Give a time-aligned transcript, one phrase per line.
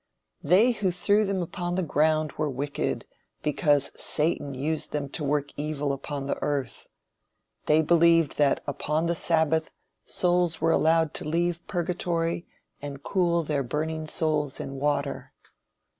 [0.41, 3.05] They who threw them upon the ground were wicked,
[3.43, 6.87] because Satan used them to work evil upon the earth.
[7.67, 9.69] They believed that upon the Sabbath,
[10.03, 12.47] souls were allowed to leave purgatory
[12.81, 15.33] and cool their burning souls in water.